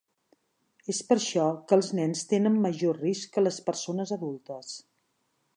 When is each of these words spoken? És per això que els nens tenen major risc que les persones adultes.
És 0.93 1.01
per 1.09 1.17
això 1.19 1.43
que 1.71 1.77
els 1.81 1.91
nens 2.01 2.25
tenen 2.33 2.57
major 2.65 2.99
risc 3.05 3.37
que 3.37 3.47
les 3.49 3.63
persones 3.71 4.19
adultes. 4.21 4.77